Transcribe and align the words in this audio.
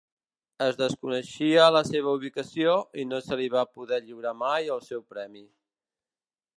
Es 0.67 0.77
desconeixia 0.79 1.67
la 1.75 1.83
seva 1.91 2.15
ubicació 2.21 2.73
i 3.03 3.05
no 3.13 3.21
se 3.27 3.39
li 3.43 3.49
va 3.59 3.65
poder 3.77 4.03
lliurar 4.09 4.35
mai 4.45 4.77
el 4.79 4.87
seu 4.91 5.09
premi. 5.15 5.49